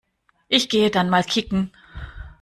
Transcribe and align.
Ich 0.47 0.67
gehe 0.67 0.89
dann 0.89 1.11
mal 1.11 1.23
kicken. 1.23 1.71